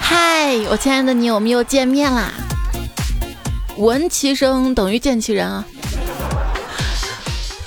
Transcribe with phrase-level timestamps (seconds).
[0.00, 2.32] 嗨，我亲爱的你，我们又见面啦！
[3.76, 5.64] 闻其声等于见其人啊！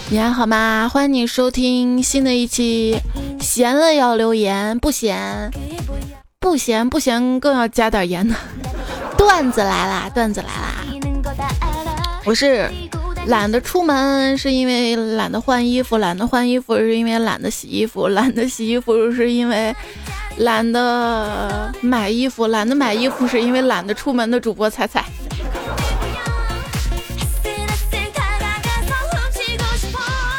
[0.09, 0.89] 你还好吗？
[0.91, 2.99] 欢迎你收听新的一期，
[3.39, 5.51] 闲了要留言，不闲
[6.39, 8.35] 不闲不闲更要加点盐呢。
[9.17, 10.83] 段子来啦，段子来啦！
[12.25, 12.69] 我是
[13.27, 19.75] 懒得出门，是因为懒得换衣服；懒得换衣服，是因为懒得洗衣服；懒得洗衣服，是因为
[20.37, 25.03] 懒得买衣服；懒得买衣服，是因为懒得出门的主播彩彩。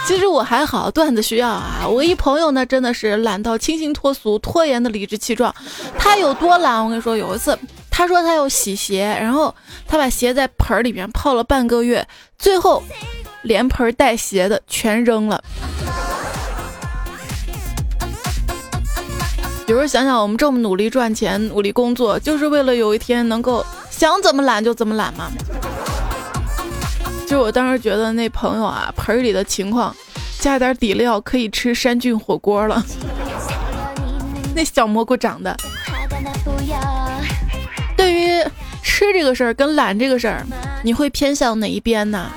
[0.06, 1.84] 其实我还好，段子需要啊。
[1.88, 5.52] 我一朋友呢，真的是懒到清新脱俗，拖延的理直气壮。
[5.98, 6.82] 他有多懒？
[6.84, 7.58] 我跟你说，有一次
[7.96, 9.54] 他说他要洗鞋，然后
[9.88, 12.06] 他把鞋在盆里面泡了半个月，
[12.38, 12.82] 最后
[13.40, 15.42] 连盆带鞋的全扔了。
[19.66, 25.32] 有时候想想，我们这么努力赚钱，努力工作，就是为了有一天能够想怎么懒就怎么懒吗？
[27.26, 29.96] 就我当时觉得那朋友啊，盆里的情况，
[30.38, 32.84] 加点底料可以吃山菌火锅了。
[34.54, 35.56] 那小蘑菇长的。
[38.96, 40.42] 吃这个事儿跟懒这个事儿，
[40.82, 42.30] 你会偏向哪一边呢？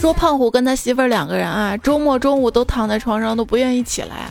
[0.00, 4.30] 说胖虎跟他媳妇儿两个人啊，周末中午都躺在床上都不愿意起来。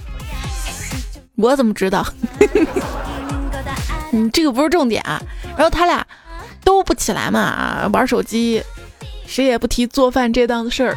[1.35, 2.03] 我怎么知道？
[4.11, 5.21] 嗯，这个不是重点啊。
[5.55, 6.03] 然后他俩。
[6.63, 8.63] 都不起来嘛，玩手机，
[9.25, 10.95] 谁也不提做饭这档子事儿。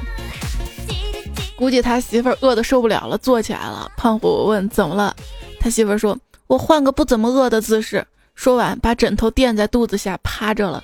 [1.56, 3.90] 估计他媳妇儿饿的受不了了，坐起来了。
[3.96, 5.16] 胖虎问怎么了，
[5.58, 10.82] 他媳妇儿说：“我换个不怎么饿的姿势。”说完，把枕头垫在肚子下趴着了。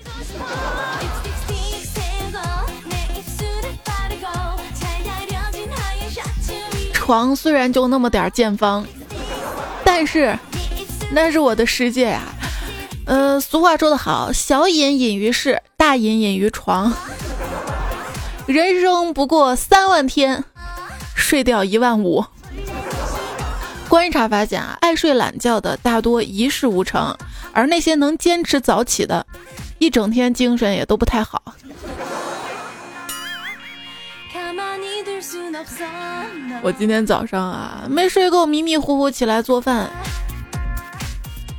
[6.92, 8.86] 床虽然就那么点见方，
[9.84, 10.38] 但是
[11.10, 12.22] 那是我的世界呀。
[13.06, 16.92] 呃，俗话说得好，小隐隐于市，大隐隐于床。
[18.46, 20.44] 人生不过三万天，
[21.16, 22.24] 睡掉一万五。
[23.90, 27.12] 观察发现啊，爱睡懒觉的大多一事无成，
[27.52, 29.26] 而那些能坚持早起的，
[29.78, 31.42] 一整天精神也都不太好。
[36.62, 39.90] 我今天早上啊，没睡够，迷迷糊糊起来做饭。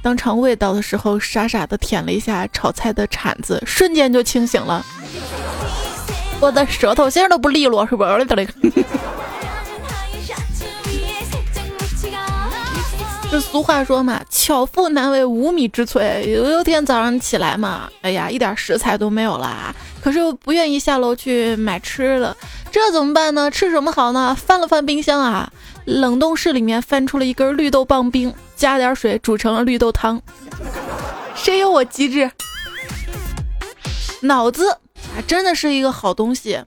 [0.02, 4.86] 当尝味道的时候，傻傻的舔了一下炒菜的铲子，瞬间就清醒了。
[6.40, 8.06] 我的舌头现在都不利落，是不？
[13.32, 16.22] 这俗话说嘛，巧妇难为无米之炊。
[16.28, 22.36] 有一天早上起来嘛，哎呀，一点食材都没有了，可是又不愿意下楼去买吃的，
[22.74, 23.50] 这怎么办呢？
[23.50, 24.36] 吃什么好呢？
[24.36, 25.50] 翻了翻冰箱啊，
[25.86, 30.22] 冷冻室里面翻出了一根绿豆棒冰，加点水煮成了绿豆汤。
[31.34, 32.30] 谁有我机智？
[34.24, 36.62] 脑子啊，真的是一个好东西，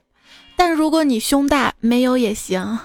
[0.55, 2.79] 但如果你胸大，没有也行。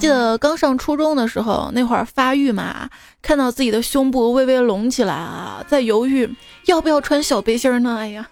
[0.00, 2.88] 记得刚上初中的时候，那会儿发育嘛，
[3.20, 6.34] 看到自己的胸部微微隆起来啊，在犹豫
[6.64, 7.98] 要不要穿小背心呢。
[7.98, 8.26] 哎呀，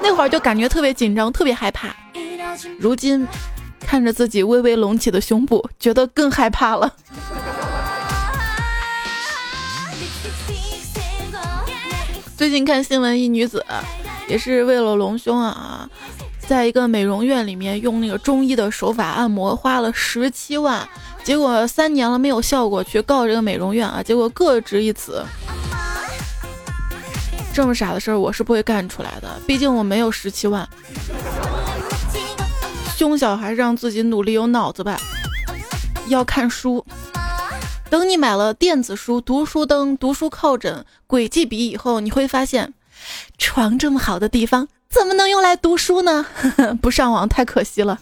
[0.00, 1.94] 那会儿就感觉特别紧张，特别害怕。
[2.78, 3.26] 如今
[3.80, 6.94] 看着自己微微隆起的胸部，觉得更害怕了。
[12.36, 13.66] 最近看新闻，一女子
[14.28, 15.90] 也是为了隆胸啊。
[16.48, 20.88] 在一个美容院里面用那个中医的手法按摩，花了十七万，
[21.24, 25.24] 结果三年了没有效果，去告这个美容院啊，结果各执一词。
[27.52, 30.68] 这么傻的事儿我是不会干出来的，毕竟我没有十七万。
[32.96, 35.00] 胸小还是让自己努力有脑子吧。
[36.06, 36.86] 要看书，
[37.90, 42.72] 等你买了电子书、读书灯、读书靠枕、轨迹笔以后，你会发现，
[43.36, 44.68] 床这么好的地方。
[44.88, 46.26] 怎么能用来读书呢？
[46.80, 47.98] 不上网太可惜了。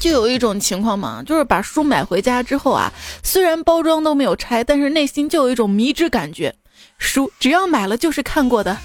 [0.00, 2.92] 就有一种情况嘛，就是把书买回家之后啊，
[3.22, 6.54] 虽然包装都没有拆，但是内心就有一种迷之感觉。
[6.98, 8.76] 书只要买了就是看过的，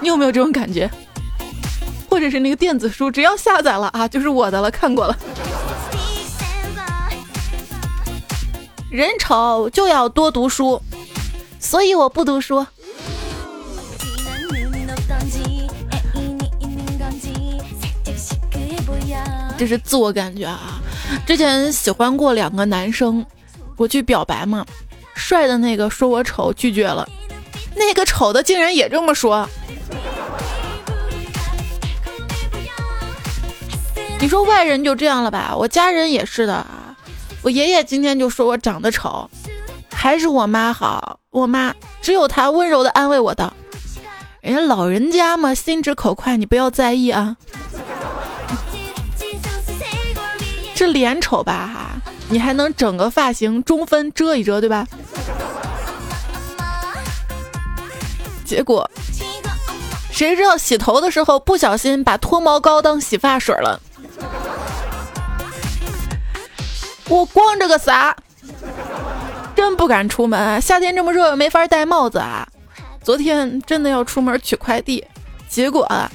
[0.00, 0.90] 你有没有这种感觉？
[2.08, 5.16] 或者是那个电子书，只要下载了啊，就是我的了，看过了。
[8.90, 10.82] 人丑就要多读书。
[11.60, 12.66] 所以我不读书，
[19.56, 20.80] 这是自我感觉啊。
[21.26, 23.24] 之前喜欢过两个男生，
[23.76, 24.66] 我去表白嘛，
[25.14, 27.06] 帅的那个说我丑，拒绝了；
[27.76, 29.48] 那个丑的竟然也这么说。
[34.18, 35.54] 你说外人就这样了吧？
[35.56, 36.96] 我家人也是的啊。
[37.42, 39.30] 我爷爷今天就说我长得丑，
[39.92, 41.19] 还是我妈好。
[41.30, 41.72] 我妈
[42.02, 43.54] 只有她温柔的安慰我道
[44.42, 47.36] ：“人家老人家嘛，心直口快，你不要在意啊。”
[50.74, 52.00] 这脸丑吧哈，
[52.30, 54.84] 你还能整个发型中分遮一遮，对吧？
[58.44, 58.90] 结果
[60.10, 63.80] 谁知道洗头的时候不小心把脱毛膏当洗发水了。
[67.08, 68.16] 我光着个啥？
[69.60, 70.58] 真不敢出门。
[70.58, 72.48] 夏天这么热，没法戴帽子啊。
[73.04, 75.04] 昨天真的要出门取快递，
[75.50, 76.10] 结果啊，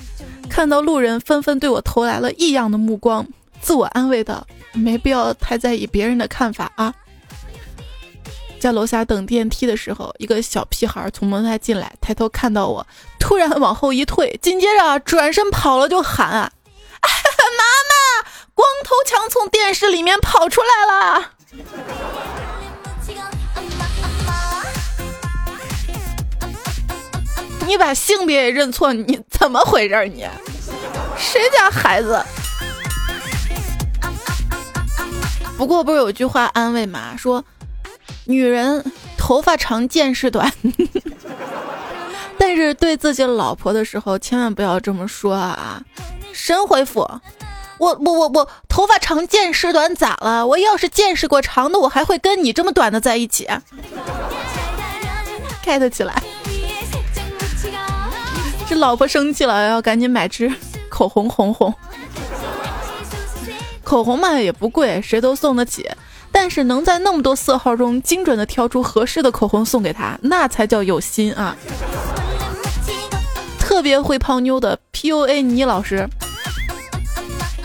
[0.49, 3.23] 看到路人纷纷对我投来了异样的目光，
[3.61, 4.43] 自我安慰道
[4.73, 6.91] ：“没必要太在意别人的看法啊。”
[8.59, 12.87] 在楼下等电梯的时候，一个小屁孩从门外进来，抬头看到我，
[13.19, 16.51] 突然往后一退，紧接着转身跑了，就喊啊
[16.99, 21.31] ：“妈妈！”光头强从电视里面跑出来了，
[27.65, 30.05] 你把性别也认错，你怎么回事？
[30.05, 30.25] 你
[31.17, 32.23] 谁家孩子？
[35.57, 37.15] 不过不是有句话安慰吗？
[37.17, 37.43] 说
[38.25, 38.83] 女人
[39.17, 40.51] 头发长见识短，
[42.37, 45.81] 但是对自己老婆的时候千万不要这么说啊！
[46.33, 47.09] 神回复。
[47.77, 50.45] 我我我我头发长见识短咋了？
[50.47, 53.47] 我要是见识过长的，我还会跟你这么短的在一起？
[55.63, 56.21] get 起来！
[58.67, 60.51] 这老婆生气了，要赶紧买支
[60.89, 61.73] 口红红红。
[63.83, 65.89] 口红嘛也不贵，谁都送得起。
[66.31, 71.55] 但是能在那么多色号中精准的挑出合适的口红送给她，那才叫有心啊！
[73.57, 76.09] 特别会泡妞的 PUA 倪老师。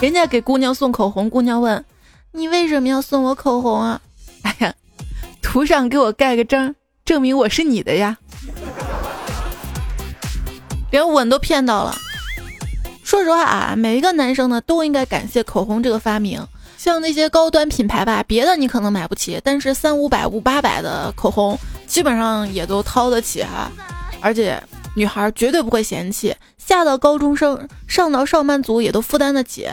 [0.00, 1.85] 人家给姑娘送口红，姑娘问
[2.32, 4.00] ：“你为什么要送我口红啊？”
[4.43, 4.75] 哎呀，
[5.43, 6.75] 图上给我盖个章，
[7.05, 8.19] 证明我是你的呀！
[10.91, 11.97] 连吻都骗到了。
[13.03, 16.47] 说实话啊，每一个男生呢都应该感谢口红这个发明。
[16.79, 23.71] 像那些高端品牌吧，别的你可能买不起，但是三五百、五八百的口红，基本上也都掏得起哈。
[24.21, 24.63] 而且
[24.95, 26.35] 女孩绝对不会嫌弃。
[26.57, 29.69] 下到高中生，上到上班族也都负担得起。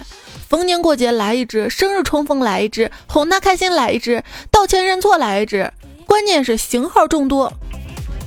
[0.50, 5.72] 逢年过节来一支，生日重逢来一支，哄他开心来一支，道歉认错来一支。
[6.08, 7.54] 关键是型号众多，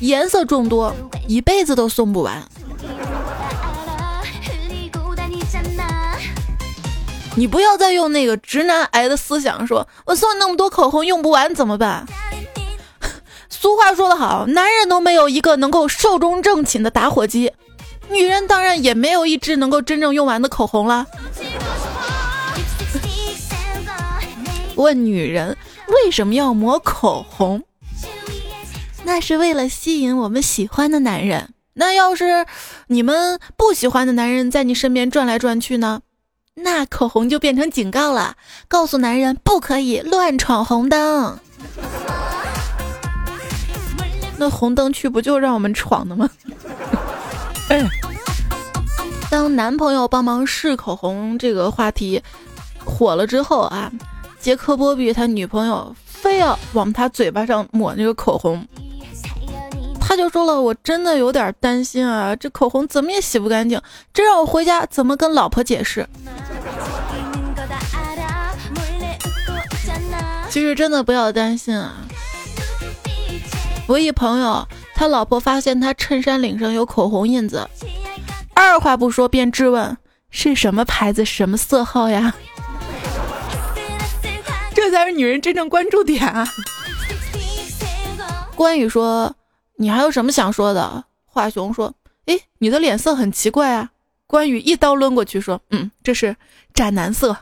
[0.00, 0.94] 颜色众多，
[1.26, 2.46] 一辈子都送不完。
[7.40, 12.04] 你不要再用那个直男癌的思想，说我送你那么多口红用不完怎么办？
[13.48, 17.50] 俗话说得好，男人都没有一个能够寿终正寝的打火机。
[18.10, 21.06] 女人当然也没有一支能够真正用完的口红了。
[24.74, 25.56] 问女人
[25.88, 27.62] 为什么要抹口红？
[29.04, 31.54] 那是为了吸引我们喜欢的男人。
[31.72, 32.44] 那要是
[32.88, 36.02] 你们不喜欢的男人在你身边转来转去呢？
[36.54, 38.36] 那口红就变成警告了，
[38.68, 41.38] 告诉男人不可以乱闯红灯。
[44.36, 46.28] 那红灯区不就让我们闯的吗？
[49.30, 52.20] 当男朋友帮忙试口红这个话题
[52.84, 53.92] 火了之后啊，
[54.40, 58.66] 杰克波比他女朋友非要往他嘴巴上抹那个口红，
[60.10, 63.80] 他就说了：“我真的有点担心啊，这口红怎么也洗不干净，
[64.12, 66.04] 这让我回家怎么跟老婆解释？”
[70.50, 71.94] 其实真的不要担心啊，
[73.86, 74.66] 我一朋友。
[74.96, 77.64] 他老婆发现他衬衫领上有口红印子，
[78.52, 79.96] 二话不说便质问
[80.30, 82.34] 是什么牌子、什么色号呀？
[84.74, 86.44] 这才是女人真正关注点啊！
[88.56, 89.32] 关羽说
[89.80, 91.94] ：“你还有什么想说的？”华雄说
[92.26, 93.92] ：“哎，你的脸色很奇怪啊！”
[94.28, 96.36] 关羽一刀抡过去说：“嗯，这是
[96.74, 97.34] 斩男色。”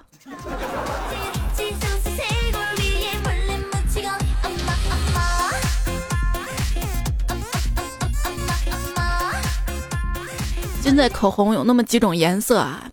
[10.80, 12.88] 现在口红有那么几种颜色啊，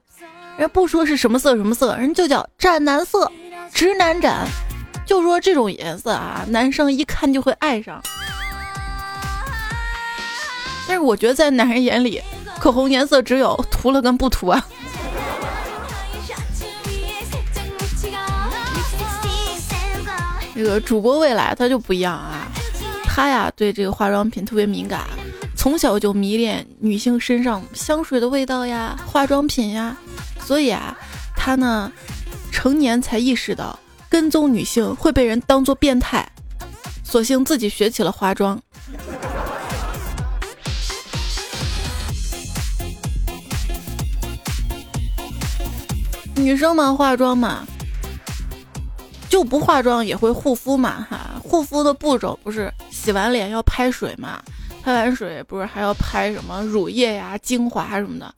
[0.57, 3.31] 人不说是什么色什么色，人就叫斩男色，
[3.71, 4.47] 直男斩，
[5.05, 8.01] 就说这种颜色啊，男生一看就会爱上。
[10.87, 12.21] 但是我觉得在男人眼里，
[12.59, 14.65] 口红颜色只有涂了跟不涂啊。
[20.55, 22.47] 这个主播未来他就不一样啊，
[23.03, 25.01] 他呀对这个化妆品特别敏感。
[25.55, 29.97] 从小就迷恋女性身上香水的味道呀、化妆品呀，
[30.39, 30.95] 所以啊，
[31.35, 31.91] 他呢，
[32.51, 33.77] 成年才意识到
[34.07, 36.25] 跟踪女性会被人当做变态，
[37.03, 38.61] 索性自己学起了化妆。
[46.35, 47.65] 女生嘛，化妆嘛，
[49.29, 54.41] 就不化妆也会护肤嘛，哈，护肤的步骤不是洗完脸要拍水嘛，
[54.83, 58.31] 拍完水不是还要拍什么乳液呀、精华什么的，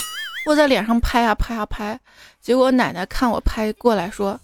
[0.45, 1.99] 我在脸上拍啊拍啊拍，
[2.41, 4.39] 结果奶奶看我拍过来说，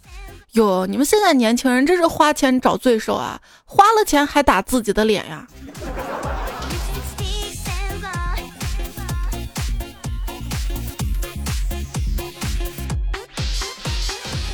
[0.54, 5.48] 哟，你们现在年轻人真是花钱找罪受啊，花了钱还打自己的脸呀。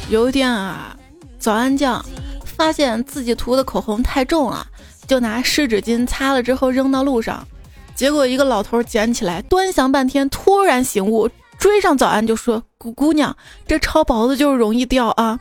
[0.09, 0.97] 有一天啊，
[1.37, 2.03] 早安酱
[2.43, 4.65] 发现自己涂的口红太重了，
[5.05, 7.47] 就拿湿纸巾擦了之后扔到路上，
[7.93, 13.37] 结果一个老头捡起来端详半天，突然醒悟，追上早安就说：“姑姑娘，
[13.67, 15.39] 这超薄的就是容易掉啊。”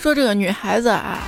[0.00, 1.18] 说这个女孩子啊，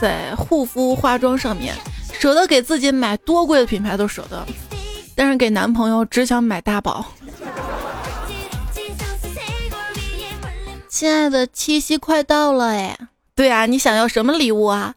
[0.00, 1.74] 在护肤化妆上面。
[2.18, 4.44] 舍得给自己买多贵的品牌都舍得，
[5.14, 7.04] 但是给男朋友只想买大宝。
[10.88, 12.98] 亲爱的，七夕快到了哎，
[13.36, 14.94] 对啊，你想要什么礼物啊？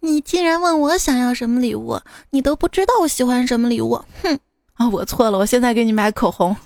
[0.00, 2.00] 你竟然问我想要什么礼物？
[2.30, 4.02] 你都不知道我喜欢什么礼物？
[4.22, 4.38] 哼！
[4.74, 6.56] 啊，我错了，我现在给你买口红。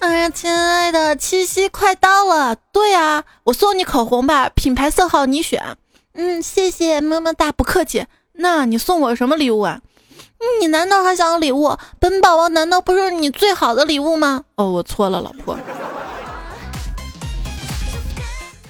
[0.00, 5.76] 哎呀，亲爱的，七夕快到了，对啊，我送你口红吧，品牌色号你选。
[6.14, 8.06] 嗯，谢谢，么么哒，不客气。
[8.34, 9.80] 那你送我什么礼物啊？
[10.60, 11.76] 你难道还想要礼物？
[11.98, 14.44] 本宝宝难道不是你最好的礼物吗？
[14.54, 15.58] 哦，我错了，老婆。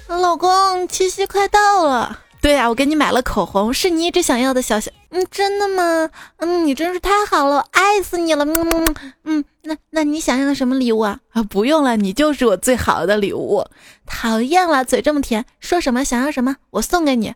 [0.09, 2.21] 老公，七夕快到了。
[2.45, 4.91] 对呀，我给你买了口红，是你一直想要的小小。
[5.09, 6.11] 嗯，真的吗？
[6.37, 8.45] 嗯，你真是太好了，爱死你了。
[8.45, 11.21] 嗯嗯，那那你想要什么礼物啊？
[11.31, 13.67] 啊，不用了，你就是我最好的礼物。
[14.05, 17.35] 讨厌了，嘴这么甜，说什么想要什么，我送给你。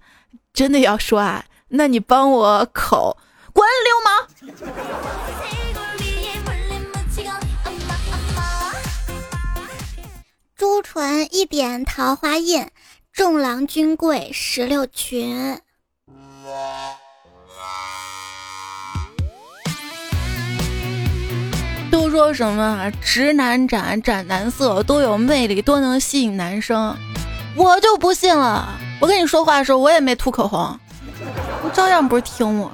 [0.52, 1.46] 真的要说啊？
[1.68, 3.16] 那你帮我口，
[3.54, 4.28] 滚，流氓！
[10.54, 12.68] 朱唇一点桃花印。
[13.18, 15.58] 众郎君贵石榴裙。
[21.90, 26.96] 都说什么直男斩斩男色多有魅力，多能吸引男生，
[27.56, 28.78] 我就不信了。
[29.00, 30.78] 我跟你说话的时候，我也没涂口红，
[31.64, 32.70] 你照样不是听我。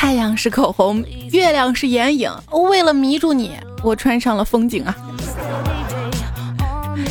[0.00, 2.32] 太阳是口红，月亮是眼影。
[2.70, 4.96] 为了迷住你，我穿上了风景啊！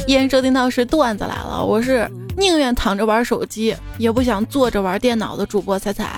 [0.07, 6.09] 依然收听到是段子来了，我是宁愿躺着玩手机，也不想坐着玩电脑的主播彩彩。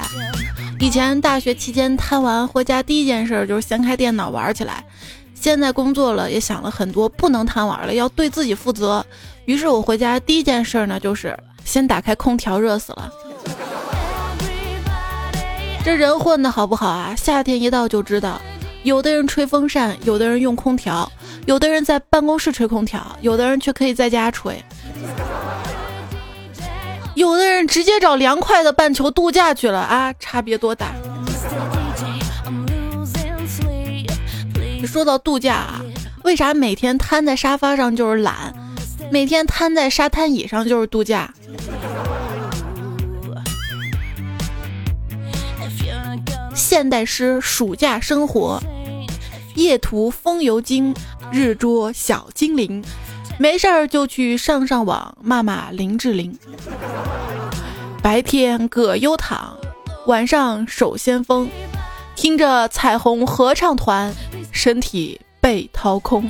[0.79, 4.81] 以前大学期间贪玩，回家第一件事就是先开电脑玩起来。
[5.35, 9.05] 现在工作了，也想了很多，不能贪玩了，要对自己负责。
[9.43, 13.11] 于是我回家第一件事呢，就是先打开空调，热死了。
[15.83, 17.15] 这人混的好不好啊？
[17.17, 18.39] 夏天一到就知道，
[18.83, 21.11] 有的人吹风扇，有的人用空调，
[21.47, 24.63] 有的人在办公室吹空调，有的人却可以在家吹，
[27.15, 30.13] 有的人直接找凉快的半球度假去了啊！
[30.19, 30.93] 差别多大？
[34.85, 35.81] 说到度假啊，
[36.23, 38.53] 为啥每天瘫在沙发上就是懒，
[39.11, 41.33] 每天瘫在沙滩椅上就是度假？
[46.53, 48.61] 现代诗暑假生活，
[49.55, 50.93] 夜图风油精，
[51.31, 52.83] 日捉小精灵，
[53.39, 56.37] 没事儿就去上上网骂骂林志玲。
[58.01, 59.57] 白天葛优躺，
[60.07, 61.49] 晚上守先锋，
[62.15, 64.13] 听着彩虹合唱团，
[64.51, 66.29] 身体被掏空。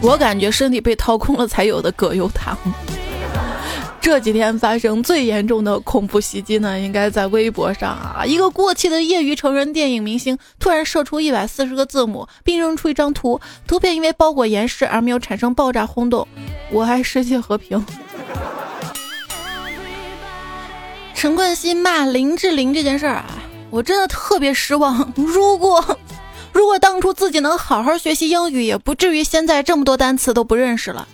[0.00, 2.58] 我感觉身体被掏空了才有的葛优躺。
[4.02, 8.24] 这几天发生最严重的恐怖袭击呢，应该在微博上啊！
[8.26, 16.26] 一个过气的业余成人电影明星突然射出一百四十个字母，并扔出一张图，图片因为包裹严实而没有产生爆炸轰动。
[16.72, 17.86] 我还世界和平。
[21.14, 23.24] 陈冠希骂林志玲这件事儿啊，
[23.70, 25.12] 我真的特别失望。
[25.14, 25.96] 如果
[26.52, 31.06] 如果当初自己能好好学习英语，也不至于现在这么多单词都不认识了。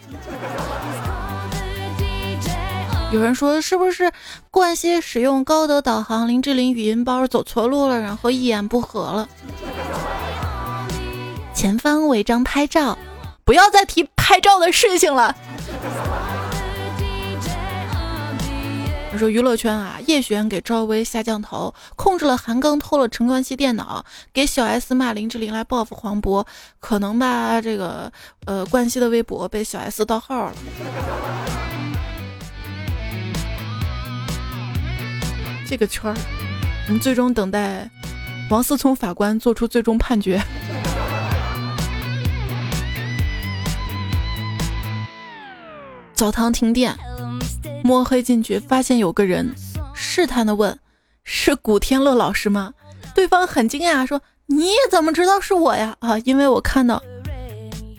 [3.10, 4.12] 有人说是不是
[4.50, 9.28] 冠希使用高德导航，林志玲语音包走错路了，然后一言不合了？
[11.54, 12.98] 前方违章拍照，
[13.46, 15.34] 不要再提拍照的事情了。
[19.10, 26.44] 他说娱乐圈啊，叶璇给赵薇下降头，控制了韩庚，偷了陈冠希电脑，给小 S 骂林志玲来报复黄渤，
[26.78, 27.58] 可能吧？
[27.62, 28.12] 这个
[28.44, 30.52] 呃，冠希的微博被小 S 盗号了。
[35.68, 36.16] 这个圈儿，
[36.86, 37.86] 我们最终等待
[38.48, 40.40] 王思聪法官做出最终判决。
[46.14, 46.96] 澡堂停电，
[47.84, 49.54] 摸黑进去，发现有个人，
[49.92, 50.78] 试探的问
[51.22, 52.72] ：“是古天乐老师吗？”
[53.14, 57.02] 对方很惊讶，说：“你怎么知道是我呀？”啊，因为我看到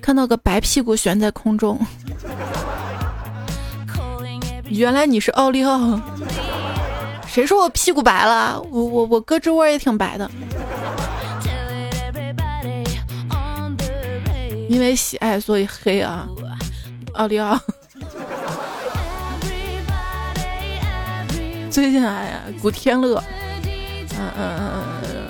[0.01, 1.79] 看到个白屁股悬在空中。
[4.65, 5.99] 原来你是奥利奥，
[7.31, 8.59] 谁说我屁股白了？
[8.71, 10.29] 我我我胳肢窝也挺白的，
[14.67, 16.27] 因为喜爱所以黑啊，
[17.13, 17.57] 奥利奥。
[21.69, 23.23] 最近哎呀，古天乐，
[24.17, 24.59] 嗯嗯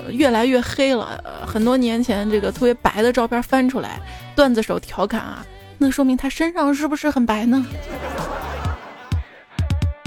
[0.08, 1.22] 嗯，越来越黑了。
[1.46, 4.00] 很多年前这个特别白的照片翻出来，
[4.36, 5.46] 段子手调侃啊，
[5.77, 7.63] 那说明他身上是不是很白呢？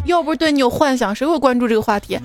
[0.05, 2.19] 要不是对你有幻想，谁会关注这个话题？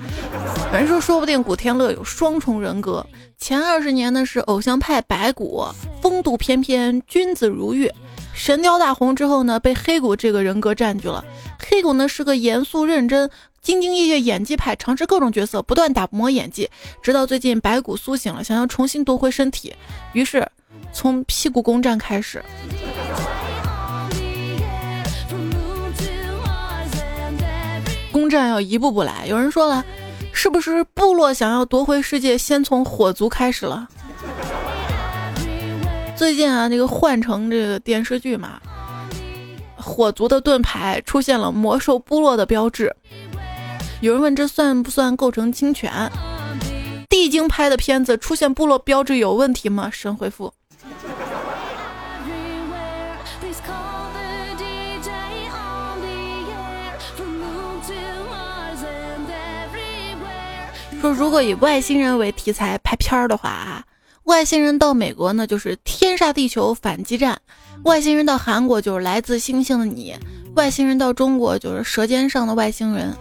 [0.70, 3.04] 反正说，说不定古天乐有双重人格。
[3.38, 5.64] 前二十年呢是偶像派白骨，
[6.02, 7.90] 风度翩翩，君子如玉。
[8.34, 11.24] 神雕大红之后呢，被黑谷这个人格占据了。
[11.58, 13.30] 黑谷呢是个严肃认真。
[13.60, 16.70] 兢兢业业演技派，尝试各种角色，不断打磨演技，
[17.02, 19.74] 直到最近白骨苏醒了，想要重新夺回身体，
[20.14, 20.46] 于是
[20.92, 22.42] 从屁股攻占开始。
[28.18, 29.24] 攻占要一步步来。
[29.28, 29.84] 有人说了，
[30.32, 33.86] 是不是部落想要夺回世界，先从火族开始了？
[36.16, 38.60] 最近啊，那个换成这个电视剧嘛，
[39.76, 42.92] 火族的盾牌出现了魔兽部落的标志。
[44.00, 46.10] 有人问这算不算构成侵权？
[47.08, 49.88] 地精拍的片子出现部落标志有问题吗？
[49.92, 50.52] 神回复。
[61.00, 63.84] 说如果以外星人为题材拍片儿的话啊，
[64.24, 67.40] 外星人到美国呢就是天煞地球反击战，
[67.84, 70.14] 外星人到韩国就是来自星星的你。
[70.56, 73.14] 外星人到中国就是舌尖上的外星人。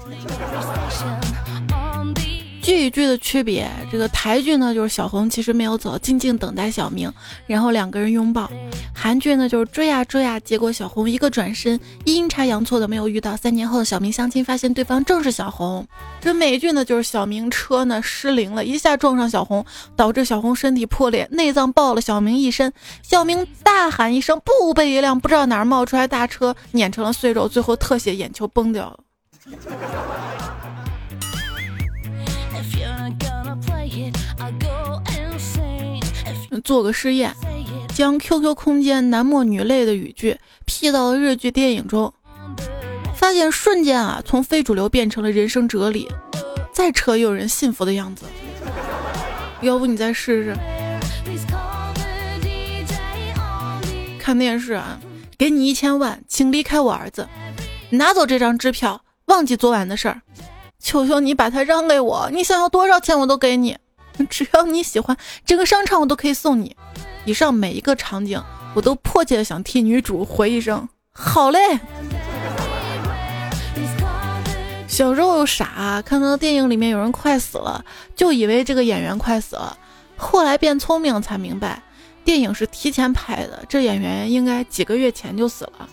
[2.67, 7.09] 剧与剧的区别，这个台剧呢就是小红其实没有走，静静等待小明，
[7.45, 8.51] 然后两个人拥抱。
[8.93, 13.37] 韩剧呢就是追啊追啊，结果小红一个转身，阴差阳错的没有遇到。
[13.37, 15.87] 三年后，小明相亲发现对方正是小红。
[16.19, 22.73] 这美剧呢就是小明车呢失灵了，一下撞上小红，导致小红身体破裂，内脏爆了小明一身。
[23.01, 28.99] 小明大喊一声，不被一辆不知道哪儿冒出来大车碾成了碎肉，最后特写眼球崩掉了。
[36.67, 37.33] 做个试验，
[37.95, 42.13] 将 QQ 空间男默女泪的语句 P 到了日剧电影中，
[43.15, 46.09] 发现瞬间啊，从非主流变成了人生哲理，
[46.73, 48.25] 再扯也有人信服的样子。
[49.61, 50.57] 要不你再试试？
[54.19, 54.99] 看电视啊，
[55.37, 57.29] 给你一千万，请离开我儿子，
[57.91, 60.21] 拿走这张支票，忘记昨晚的事儿，
[60.83, 63.77] 求求你把它让给我，你想要多少钱我都给你。
[64.29, 66.75] 只要你喜欢，整个商场我都可以送你。
[67.25, 68.41] 以上每一个场景，
[68.73, 71.59] 我都迫切的想替女主回一声好嘞。
[74.87, 77.83] 小时候傻，看到电影里面有人快死了，
[78.15, 79.77] 就以为这个演员快死了。
[80.15, 81.83] 后来变聪明才明白，
[82.23, 85.87] 电影是提前拍的，这演员应该几个月前就死了。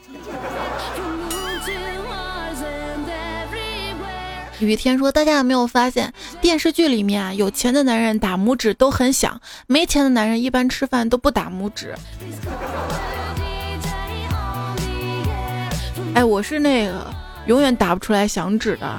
[4.64, 11.94] 雨天说：“大家有没有发现，电视剧里面啊，有钱的男人打拇指都很响，没钱的男人一般吃饭都不打拇指。”
[16.14, 17.12] 哎，我是那个
[17.46, 18.98] 永远打不出来响指的。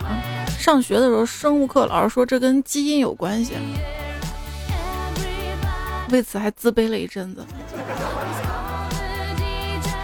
[0.60, 3.54] 上学的时候，生物课老师说这跟基因有关系，
[6.10, 7.46] 为此还自卑了一阵子。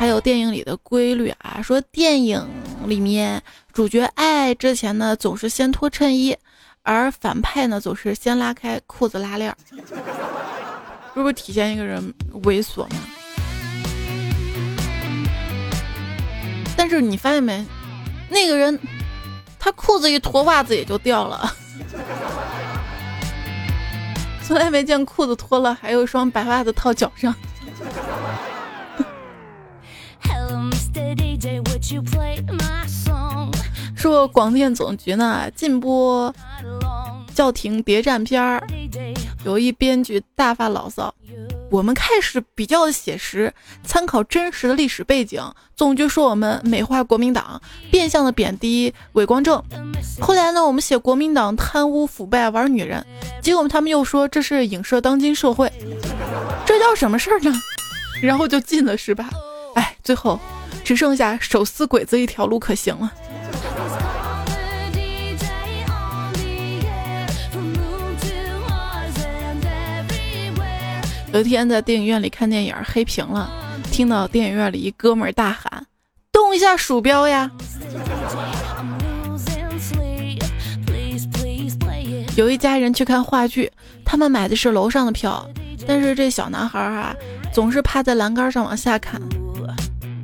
[0.01, 2.43] 还有电影里的规律啊，说电影
[2.87, 3.39] 里面
[3.71, 6.35] 主角爱之前呢，总是先脱衬衣，
[6.81, 12.11] 而反派呢总是先拉开裤子拉链，这不是体现一个人
[12.41, 12.95] 猥琐吗？
[16.75, 17.63] 但是你发现没，
[18.27, 18.79] 那个人
[19.59, 21.55] 他裤子一脱，袜子也就掉了。
[24.47, 27.31] 从来没见裤子脱了还有一双白袜子套脚上。
[34.01, 36.33] 说广电总局呢禁播
[37.35, 38.59] 叫停谍战片儿，
[39.45, 41.13] 有一编剧大发牢骚。
[41.69, 45.39] 我们开始比较的写实，参考真实的历史背景。
[45.75, 47.61] 总局说我们美化国民党，
[47.91, 49.63] 变相的贬低伪光正。
[50.19, 53.05] 后来呢，我们写国民党贪污腐败玩女人，
[53.39, 55.71] 结果他们又说这是影射当今社会，
[56.65, 57.53] 这叫什么事儿呢？
[58.19, 59.29] 然后就禁了是吧？
[59.75, 60.39] 哎，最后
[60.83, 63.13] 只剩下手撕鬼子一条路可行了。
[71.33, 73.49] 有一天在电影院里看电影，黑屏了，
[73.91, 75.85] 听到电影院里一哥们儿大喊
[76.31, 77.49] ：“动一下鼠标呀！”
[82.35, 83.71] 有一家人去看话剧，
[84.03, 85.47] 他们买的是楼上的票，
[85.87, 87.15] 但是这小男孩啊，
[87.53, 89.21] 总是趴在栏杆上往下看。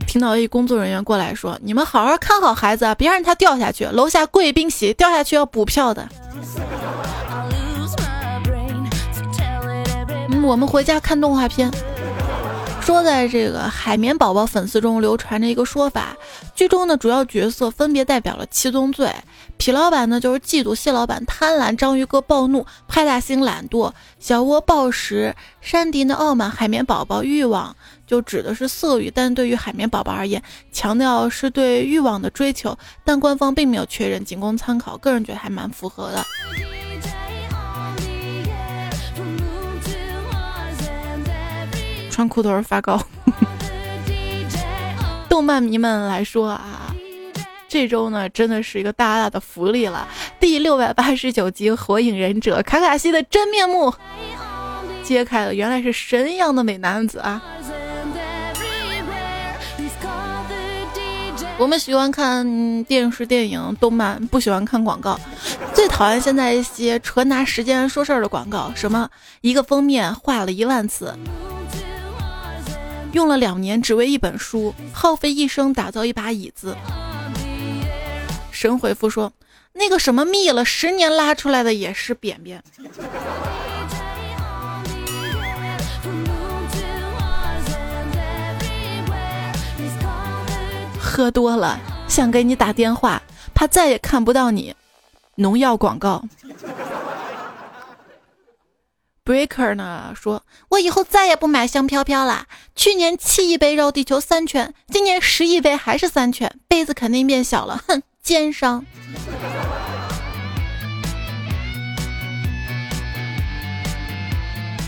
[0.08, 6.08] 听到一工作人员过来说：“你们好好看好孩子啊，别让他掉下去，楼下贵宾席，掉下去要补票的。”
[10.44, 11.70] 我们回家看动画片，
[12.80, 16.16] 说在这个海绵宝宝粉丝中流传着一个说法，
[16.56, 19.14] 剧中的主要角色分别代表了七宗罪：
[19.60, 27.76] 痞老板呢就是嫉妒，蟹老板贪婪，章鱼哥暴怒，派大星懒惰，小窝暴食，山迪呢傲慢，海绵宝宝欲望
[28.08, 30.42] 就指的是色欲，但对于海绵宝宝而言，
[30.72, 36.26] 强调是对欲望的追求，但官方并没有确认，仅供参考，个人觉得还蛮符合的。
[42.10, 43.00] 穿裤头发高，
[45.30, 46.96] 动漫迷们来说啊，
[47.68, 50.08] 这周呢真的是一个大大的福利了。
[50.40, 53.94] 第六百八十九集《火影忍者》卡卡西的真面目
[55.04, 57.44] 揭开了，原来是神一样的美男子啊！
[61.60, 65.20] 我们喜欢看电视、电影、动漫，不喜欢看广告，
[65.74, 69.10] 最讨厌现在一些纯拿时间说事儿的广告，什么
[69.42, 71.18] 一个封面画了一万次。
[73.12, 76.78] 用了两年只为一本书，耗费一生打造一把椅子。
[78.52, 79.34] 神回复说
[79.74, 82.64] ：“那个什么密了，十年拉出来的也是便便。”
[91.18, 93.20] 喝多了想给你打电话，
[93.56, 94.76] 怕再也看不到你。
[95.34, 96.24] 农药广告。
[99.26, 102.46] Breaker 呢说：“我以后再也不买香飘飘了。
[102.76, 107.84] 去年七亿杯绕地球三圈，今年十亿杯还是三圈，杯子肯定变小了。
[107.88, 108.86] 哼，奸商！”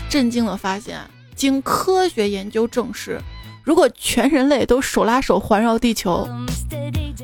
[0.08, 1.00] 震惊的发现，
[1.34, 3.20] 经科学研究证实，
[3.62, 6.28] 如果全人类都手拉手环绕地球，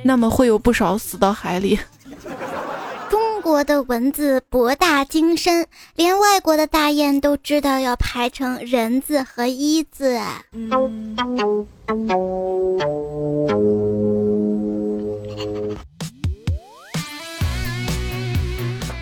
[0.04, 1.78] 那么会有不少死到海里。
[3.08, 10.18] 中国的文字博大精深，连外国的大雁都知道要排成人字和一字。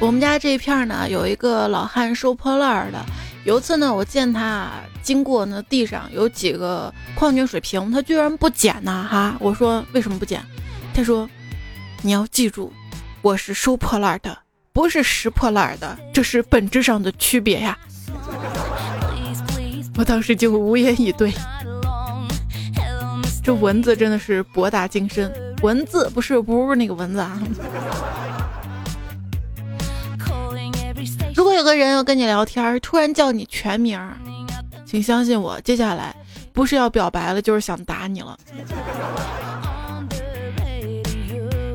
[0.00, 2.98] 我们家这一片呢，有一个老汉收破烂的。
[3.44, 4.70] 有一次呢，我见他
[5.04, 9.06] 经过那地上有几个矿泉水瓶，他居然不捡呢！
[9.08, 10.42] 哈，我说为什么不捡？
[10.94, 11.28] 他说
[12.02, 12.72] 你要记住。
[13.20, 14.36] 我是收破烂的，
[14.72, 17.78] 不是拾破烂的，这是本质上的区别呀！
[19.96, 21.32] 我当时就无言以对。
[23.42, 27.38] 这蚊子真的是博大精深，蚊子不是不是那个蚊子啊！
[31.34, 33.98] 如果有个人要跟你聊天，突然叫你全名，
[34.86, 36.14] 请相信我，接下来
[36.52, 38.38] 不是要表白了，就是想打你了。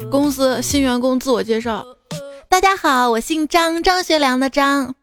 [0.09, 1.85] 公司新员工自我介绍：
[2.47, 4.95] 大家好，我姓张，张学良的张。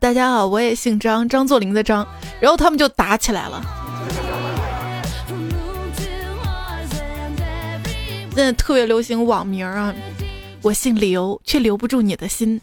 [0.00, 2.06] 大家好，我也姓张，张作霖的张。
[2.40, 3.62] 然后他们就打起来了。
[8.34, 9.92] 现在特别流行网名啊，
[10.62, 12.58] 我姓刘，却留不住你的心；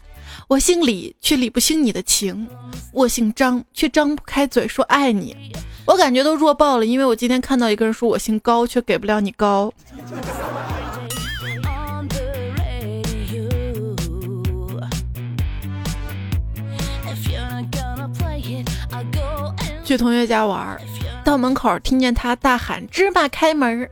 [0.48, 2.46] 我姓李，却理不清你的情；
[2.92, 5.36] 我姓张，却张不开嘴说爱你。
[5.84, 9.72] 我感觉都弱爆了，因为我今天看到一个人说我姓高，却给不了你高。
[19.84, 20.76] 去同学家玩，
[21.24, 23.88] 到门口听见他大喊“芝麻开门”，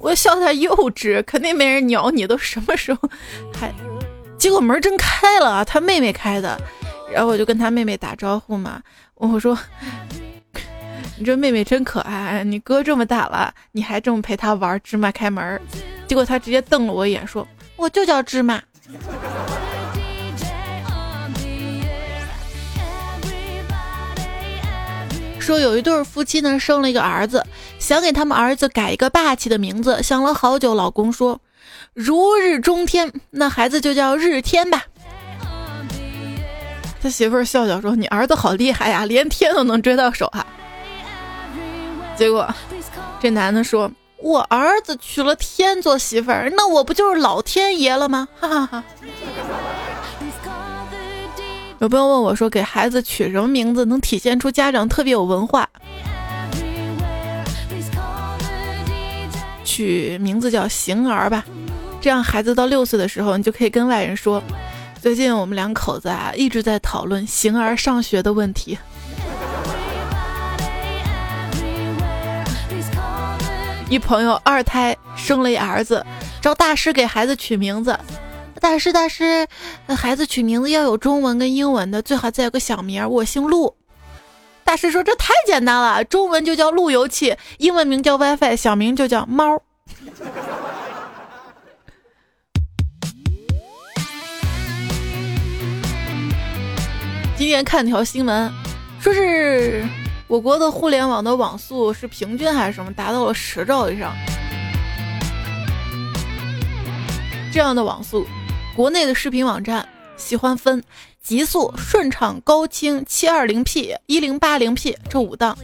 [0.00, 3.10] 我笑他幼稚，肯定没人鸟你，都什么时候
[3.52, 3.70] 还？
[4.46, 6.56] 结果门真开了，他妹妹开的，
[7.12, 8.80] 然后我就跟他妹妹打招呼嘛，
[9.16, 9.58] 我说。
[11.18, 15.60] 你这妹妹真可爱，你哥这么大了，你还这么陪他玩芝麻开门
[16.06, 18.62] 结果他直接瞪了我一眼，说：“我就叫芝麻。”
[25.40, 27.44] 说有一对夫妻呢，生了一个儿子，
[27.80, 31.40] 想给他们儿子改一个霸气的名字，想了好久，老公说
[31.96, 34.84] ：“如日中天，那孩子就叫日天吧。
[37.02, 40.46] ”他媳妇笑笑说：“你儿子好厉害呀，连天都能追到手啊。”
[42.14, 42.46] 结果，
[43.18, 48.84] 这男的说：“我儿子娶了天做媳妇儿，那我不就是老天爷了吗？” 哈哈哈。
[51.78, 55.66] 有朋友问我说：“给孩子取什么名字能体现出家长特别有文化？”
[59.64, 61.44] 取名字叫行儿吧，
[62.06, 64.40] 这样孩子到六岁的时候，你就可以跟外人说
[65.02, 68.78] ：“最近我们两口子啊一直在讨论形儿上学的问题。”
[73.90, 76.06] 一朋友二胎生了一儿子，
[76.40, 77.98] 找大师给孩子取名字。
[78.60, 79.48] 大师大师，
[79.88, 83.10] 孩子取名字要有中文跟英文的，最好再有个小名。
[83.10, 83.74] 我姓陆。
[84.62, 89.60] 大师说这太简单了，中文就叫路由器，英文名叫 WiFi，小名就叫猫。
[97.38, 98.50] 今天看条新闻，
[98.98, 99.84] 说是。
[100.26, 102.90] 我国的互联网的网速是平均还是什么？
[102.94, 104.16] 达到了十兆以上。
[107.52, 108.26] 这样的网速，
[108.74, 110.82] 国内的视频网站喜欢分
[111.22, 115.56] 极速、顺畅、高清、七二零 P、一零八零 P 这五档，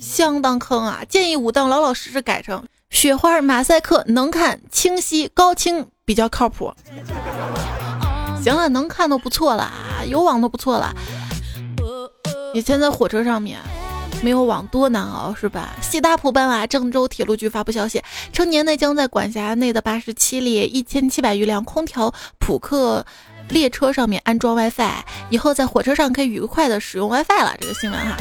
[0.00, 1.02] 相当坑啊！
[1.08, 6.74] 建议五档老老实实改成雪花、马赛克、能看、清晰、高清比较靠谱。
[8.44, 9.72] 行了，能看都不错了，
[10.06, 10.94] 有网都不错了。
[12.52, 13.58] 以前在火车上面。
[14.22, 15.76] 没有网多难熬是吧？
[15.82, 16.66] 西大普班啊！
[16.66, 18.02] 郑州铁路局发布消息，
[18.32, 23.04] 称年内将在管辖内的八十七列一千七百余辆空调普客
[23.50, 27.54] 列车上面安装 WiFi，以后在火车上可以愉快的使用 WiFi 了。
[27.60, 28.16] 这个新闻哈，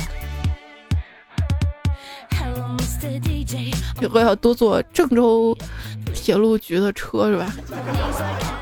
[4.01, 5.57] 以后要多坐郑州
[6.13, 7.53] 铁路局的车是吧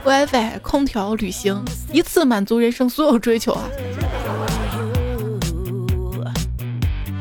[0.06, 3.64] ？WiFi 空调旅行，一次满足人生所有追求啊！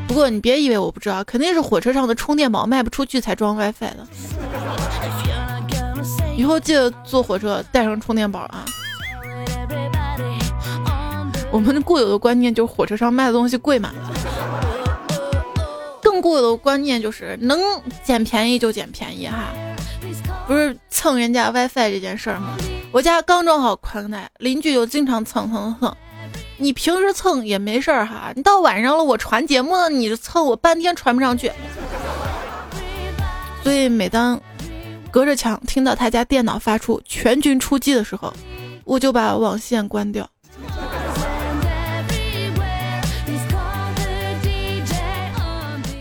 [0.07, 4.07] 不过你别以为我不知道，肯定是火车上的充电宝卖不出去才装 WiFi 的。
[6.35, 8.65] 以后记得坐火车带上充电宝啊！
[11.51, 13.91] 我们固有的观念就是火车上卖的东西贵嘛。
[16.31, 17.59] 我的观念就是能
[18.03, 19.53] 捡便宜就捡便宜哈，
[20.47, 22.55] 不是蹭人家 WiFi 这件事儿吗？
[22.91, 25.95] 我家刚装好宽带，邻居就经常蹭蹭蹭。
[26.57, 31.51] 你平时蹭也没事儿哈，你到晚上了我传节目，你蹭我半天传不上去。
[33.63, 34.39] 所以每当
[35.11, 38.33] 隔着墙听到他家电脑发出全军出击的时候，
[38.83, 40.29] 我就把网线关掉。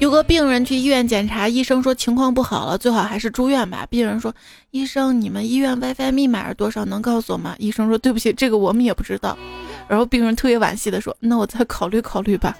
[0.00, 3.86] 有个病人去医院检查，医生说情况不好了，最好还是住院吧。
[3.90, 4.34] 病人说
[4.72, 6.86] ：“医生，你们医院 WiFi 密码是多少？
[6.86, 9.36] 能告诉我吗？”医生说：“对不起，这个我们也不知道。”
[9.86, 12.56] 然后病人特别惋惜的说：“那我再考虑考虑吧。”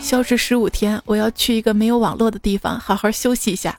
[0.00, 3.76] 消失十五天，我要去一个没有网络的地方，好好休息一下。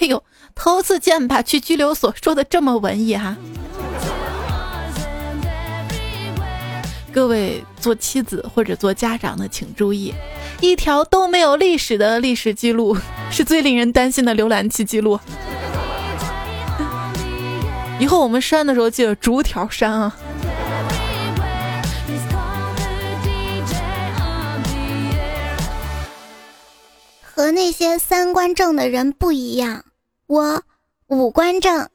[0.00, 0.20] 哎呦，
[0.56, 3.36] 头次见吧，去拘留所说的这么文艺哈。
[7.12, 10.12] 各位做妻子或者做家长的，请注意，
[10.60, 12.96] 一条都没有历史的历史记录，
[13.30, 15.20] 是最令人担心的浏览器记录。
[18.00, 20.16] 以后我们删的时候记得逐条删啊！
[27.22, 29.84] 和那些三观正的人不一样，
[30.26, 30.64] 我
[31.06, 31.88] 五官正。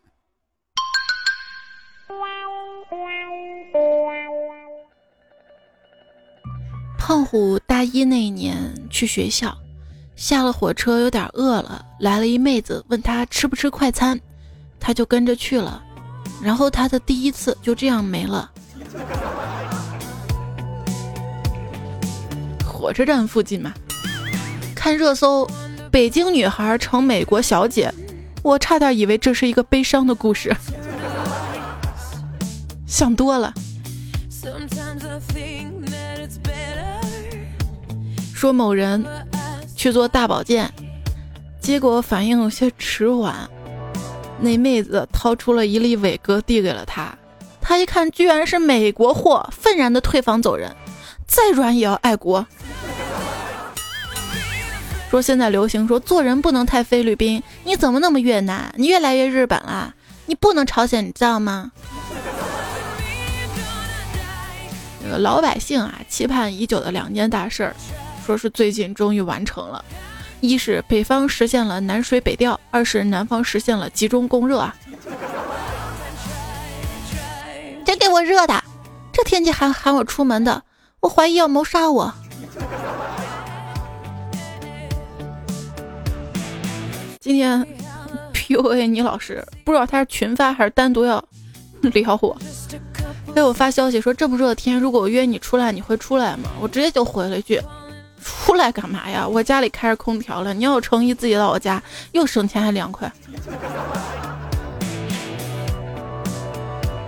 [7.12, 9.54] 胖虎大一那一年去学校，
[10.16, 14.18] 下了火车有点饿了，来了一妹子问他吃不吃快餐，
[14.80, 15.84] 他就跟着去了。
[16.42, 18.50] 然后他的第一次就这样没了。
[22.66, 23.74] 火车站附近嘛，
[24.74, 25.46] 看热搜，
[25.92, 27.94] 北京女孩成美国小姐，
[28.42, 30.56] 我差点以为这是一个悲伤的故事。
[32.88, 33.54] 想多了。
[38.42, 39.06] 说某人。
[39.76, 40.68] 去做大保健，
[41.60, 43.48] 结果反应有些迟缓。
[44.40, 47.16] 那妹子掏出了一粒伟哥递给了他，
[47.62, 50.76] 他一看居然是美国货，愤然的退房走人。
[51.28, 52.44] 再软也要爱国。
[55.12, 58.74] 说现在流行说做人不能太菲律宾，你怎么那么越南？
[58.76, 59.94] 你越来越日本了，
[60.26, 61.72] 你不能朝鲜，你知道吗？
[65.04, 67.76] 那个老百姓啊，期盼已久的两件大事儿，
[68.32, 69.84] 说是最近终于完成了。
[70.40, 74.74] 一是北方实现了南水北调，二是南方实现了集中供热啊！
[77.84, 78.64] 真给我热的，
[79.12, 80.64] 这天气还喊我出门的，
[81.02, 82.14] 我怀疑要谋杀我。
[87.20, 87.68] 今天
[88.34, 91.22] PUA 你老师，不知道他是群发还是单独要
[91.82, 92.38] 聊我，
[93.36, 96.50] 给我发消息说这么热的天，如果我约你出来，你会出来吗？
[96.62, 97.62] 我直接就回了一句。
[98.52, 99.26] 出来干嘛呀？
[99.26, 103.10] 我家里开着空调了，你要有诚意自己到我家，又省钱还凉快。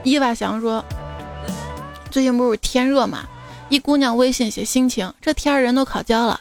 [0.05, 0.81] 伊娃祥说
[2.09, 3.27] ：“最近不是天热嘛，
[3.67, 6.39] 一姑娘微信写心情，这天人都烤焦了。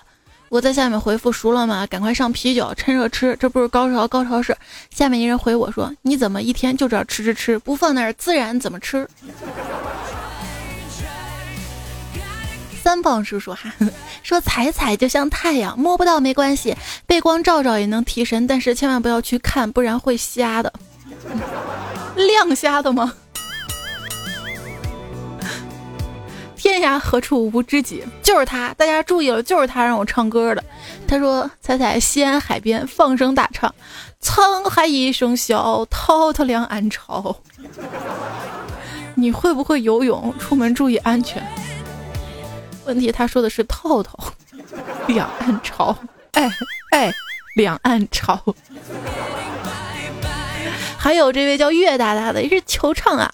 [0.48, 1.84] 我在下面回复熟了吗？
[1.88, 3.36] 赶快上啤酒，趁热吃。
[3.40, 4.56] 这不是高潮高潮是。
[4.90, 9.08] 下面一人回我说：你怎么一天就知道吃吃吃，不放那儿自然怎么吃？”
[12.82, 13.72] 三胖叔叔哈
[14.24, 20.72] 说：“彩彩就像太阳，摸不到没关系，被光照照也能提神，但是千万不要去看，不然会瞎的。
[22.16, 23.14] 亮瞎的吗？
[26.56, 30.64] 天涯何处无知己，就是他，大家注意了，就是他让我唱歌的。
[31.06, 33.72] 他说：彩彩西安海边放声大唱，
[34.20, 37.36] 沧海一声笑，滔滔两岸潮。
[39.14, 40.34] 你会不会游泳？
[40.38, 41.40] 出门注意安全。”
[42.92, 44.18] 问题他说的是套套，
[45.06, 45.96] 两岸潮，
[46.32, 46.46] 哎
[46.92, 47.10] 哎，
[47.56, 48.38] 两岸潮。
[50.98, 53.32] 还有这位叫月大大的也是球唱啊，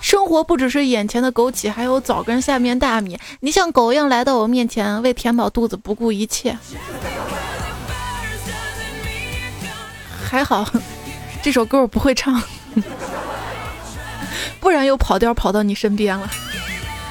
[0.00, 3.18] 生活不只是眼前的枸杞，还有枣跟下面大米。
[3.40, 6.56] 你像狗一样来到我面前，为填饱肚子不顾一切。
[10.24, 10.66] 还好，
[11.42, 12.42] 这首歌我不会唱，
[14.60, 16.30] 不然又跑调跑到你身边了。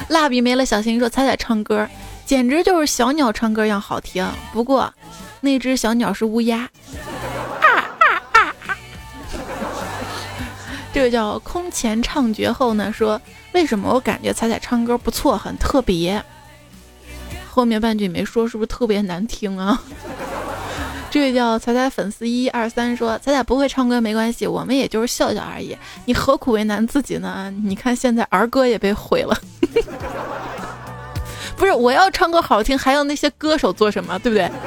[0.10, 1.88] 蜡笔没了，小新说：“彩彩唱歌
[2.26, 4.28] 简直就是小鸟唱歌一样好听。
[4.52, 4.94] 不过，
[5.42, 6.60] 那只小鸟是乌鸦。”
[7.62, 7.68] 啊
[8.00, 8.78] 啊啊啊！
[10.94, 13.20] 这个叫空前唱绝后呢，说
[13.54, 16.24] 为什么我感觉彩彩唱歌不错，很特别。
[17.50, 19.82] 后面半句没说，是不是特别难听啊？
[21.10, 25.78] 这位叫彩彩粉丝一二三说：“彩彩不会唱歌没关系，我们也就是笑笑而已。
[26.06, 27.54] 你何苦为难自己呢？
[27.64, 29.38] 你看现在儿歌也被毁了。”
[31.56, 34.18] 不是我要唱歌好听，还要那些歌手做什么？
[34.20, 34.52] 对不对？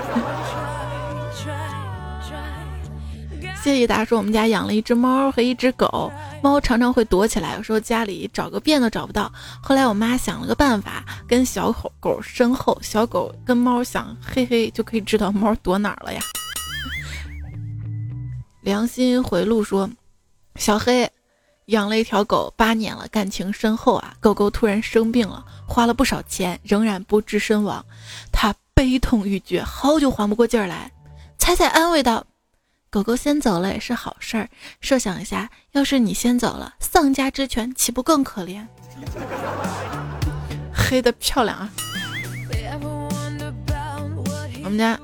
[3.62, 9.32] 谢一达说，我们家养了一只猫和一只狗，猫常常会躲起来，有时候家里找个遍都找不到。
[9.60, 16.20] 后来我妈想了个办法，跟小狗狗身后，小狗跟猫想，嘿嘿，就可以知道猫躲哪儿了呀。
[18.62, 19.90] 良心回路说，
[20.54, 21.10] 小黑。
[21.66, 24.14] 养了一条狗八年了，感情深厚啊。
[24.20, 27.84] 狗狗突然生病了，花了不少钱，仍然不治身亡。
[28.30, 30.92] 他悲痛欲绝，好久缓不过劲儿来。
[31.38, 32.24] 彩彩安慰道
[32.88, 34.48] ：“狗狗先走了也是好事儿。
[34.80, 38.64] 设想一下，要是你先走了，丧家之犬岂不更可怜？”
[40.72, 41.68] 黑的漂亮啊！
[44.62, 44.96] 我们家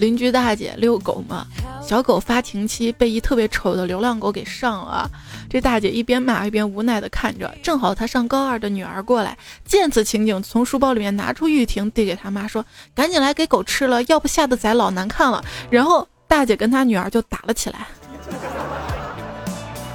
[0.00, 1.46] 邻居大姐遛狗嘛，
[1.80, 5.08] 小狗发情期被一特别丑的流浪狗给上了。
[5.50, 17.88] 这大姐一边骂一边无奈地看着，正好她上高二的女儿过来，见此情景，从书包里面拿出玉婷，递给她妈说：“赶紧来给狗吃了，要不吓得崽老难看了。”然后大姐跟她女儿就打了起来。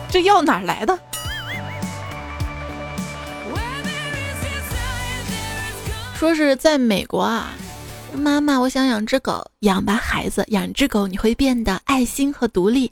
[0.09, 0.99] 这药哪来的？
[6.19, 7.53] 说是在美国啊，
[8.13, 12.91] 妈妈，我想养只狗，养吧孩子，养只狗你会变得爱心和独立。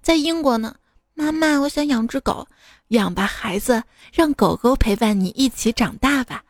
[0.00, 0.74] 在英国呢。
[1.18, 2.46] 妈妈，我想养只狗，
[2.90, 6.44] 养吧，孩子，让狗狗陪伴你一起长大吧。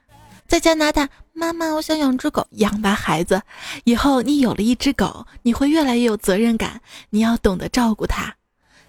[0.46, 3.40] 在加拿大，妈妈，我想养只狗，养吧，孩子，
[3.84, 8.34] 以后你有了一只狗，你会越来越有责任感，你要懂得照顾它。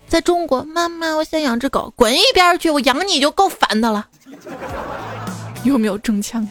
[0.05, 4.05] 在中国，妈妈，我想养只狗，滚一边去，我养你就够烦的了。
[5.63, 6.45] 有没有中枪？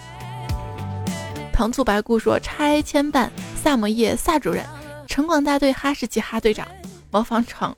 [1.52, 3.30] 糖醋白骨说拆迁办，
[3.62, 4.64] 萨摩耶萨主任，
[5.06, 6.66] 城管大队哈士奇哈队长，
[7.10, 7.76] 模仿厂。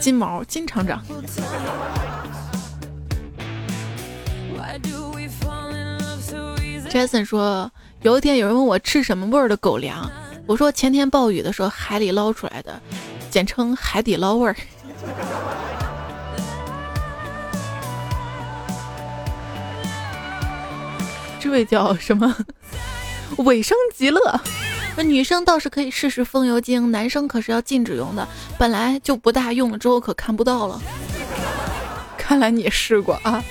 [0.00, 1.02] 金毛金厂长
[6.88, 7.70] ，Jason 说，
[8.02, 10.10] 有一天有人问我吃什么味儿的狗粮，
[10.46, 12.80] 我说前天暴雨的时候海里捞出来的，
[13.30, 14.56] 简称海底捞味儿。
[21.40, 22.36] 这位叫什么？
[23.38, 24.40] 尾生极乐。
[24.96, 28.26] 那女生倒是可以试试风油精，男生可是要禁止用的，
[28.58, 30.80] 本来就不大，用了之后可看不到了。
[32.16, 33.44] 看来你试过啊。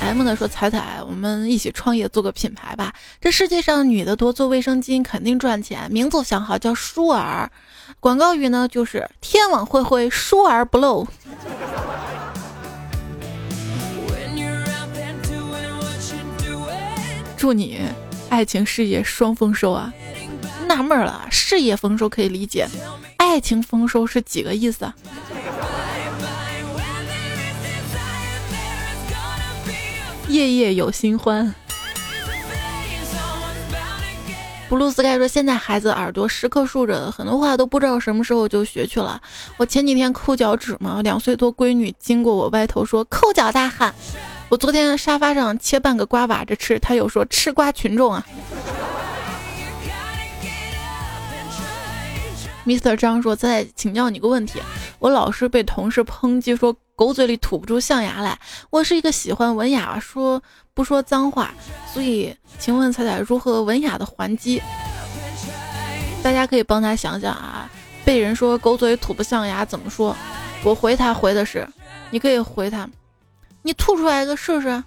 [0.00, 2.92] M 呢说彩彩，我们一起创业做个品牌吧。
[3.20, 5.90] 这世界上女的多，做卫生巾肯定赚钱。
[5.90, 7.50] 名字想好叫舒儿，
[8.00, 11.06] 广告语呢就是天网恢恢，疏而不漏。
[17.44, 17.78] 祝你
[18.30, 19.92] 爱情事业双丰收啊！
[20.66, 22.66] 纳闷了，事业丰收可以理解，
[23.18, 24.94] 爱情丰收是几个意思啊？
[30.28, 31.54] 夜夜有新欢。
[34.70, 39.20] 布鲁斯盖说：“现在孩子耳朵时刻竖着，很多话都不知道什么时候就学去了。
[39.58, 43.94] 我前几天抠脚趾嘛，两岁多闺女经过我歪头说抠脚大汉。
[44.48, 48.24] 我昨天沙发上切半个瓜挖着吃，他又说吃瓜群众啊。”
[52.66, 52.96] Mr.
[52.96, 54.60] 张说：“再请教你个问题，
[54.98, 58.38] 我老是被同事抨击说。”狗嘴里吐不出象牙来。
[58.70, 60.40] 我是一个喜欢文雅、说
[60.74, 61.52] 不说脏话，
[61.92, 64.62] 所以请问彩彩如何文雅的还击？
[66.22, 67.68] 大家可以帮他想想啊，
[68.04, 70.16] 被人说狗嘴吐不象牙怎么说？
[70.62, 71.68] 我回他回的是，
[72.10, 72.88] 你可以回他，
[73.66, 74.84] 你吐出来一个试试。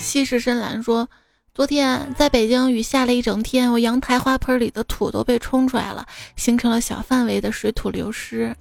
[0.00, 1.08] 气势深蓝说。
[1.54, 6.04] 昨天在北京雨下了一整天，我阳台花盆里的土都被冲出来了，
[6.34, 8.52] 形成了小范围的水土流失。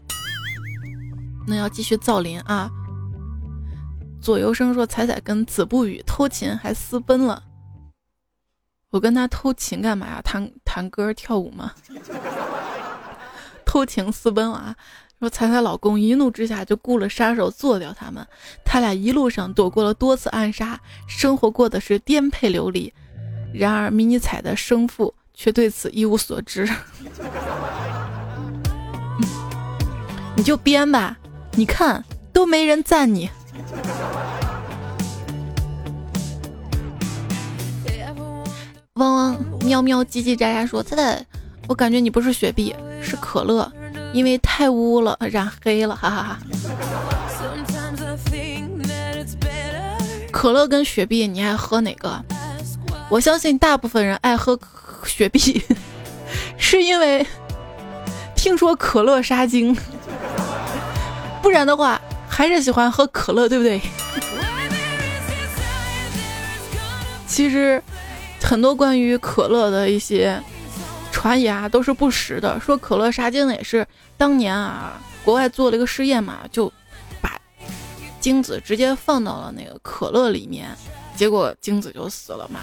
[1.48, 2.70] 那要继续造林啊！
[4.22, 7.42] 左右生说彩彩跟子不语偷情还私奔了，
[8.92, 10.22] 我跟他偷情干嘛呀？
[10.24, 11.74] 弹弹歌跳舞吗？
[13.74, 14.76] 偷情私奔了啊！
[15.20, 18.24] 说彩彩老公一怒之下就雇了杀手做掉他们，
[18.64, 22.94] 他俩一路上躲过了多次暗杀，生活过的是颠沛流离。
[23.52, 26.70] 然而迷你彩的生父却对此一无所知。
[30.38, 31.18] 你就编吧，
[31.54, 33.28] 你看都没人赞你。
[38.94, 41.26] 汪汪喵喵叽叽喳喳说：“彩彩，
[41.68, 43.72] 我感觉你不是雪碧，是可乐。”
[44.14, 46.40] 因为太污了，染黑了，哈哈哈。
[50.32, 52.24] 可乐跟雪碧，你爱喝哪个？
[53.10, 54.60] 我相信大部分人爱喝
[55.04, 55.64] 雪碧，
[56.60, 57.26] 是因为
[58.36, 59.76] 听说可乐杀精，
[61.42, 62.00] 不然的话
[62.30, 63.82] 还是喜欢喝可乐，对不对？
[67.28, 67.82] 其实
[68.44, 70.40] 很多关于可乐的一些。
[71.24, 76.70] 传言啊都是不实的，说可乐杀精也是当年啊国外做了一个试验嘛，就
[77.22, 77.40] 把
[78.20, 80.68] 精子直接放到了那个可乐里面，
[81.16, 82.60] 结果精子就死了嘛。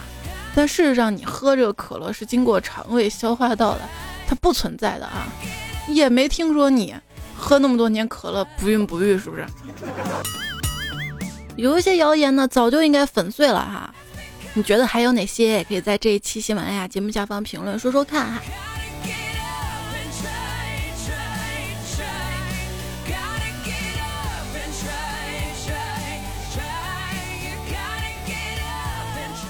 [0.55, 3.81] 但事实上你喝这个可乐是经过肠胃消化道的，
[4.29, 5.27] 它不存在的啊，
[5.89, 6.95] 也没听说你
[7.35, 9.47] 喝那么多年可乐不孕不育，是不是？
[11.57, 13.95] 有一些谣言呢，早就应该粉碎了哈。
[14.53, 15.47] 你觉得还有哪些？
[15.47, 18.41] 也可以在这一期喜马拉雅节目下方评论说说看哈。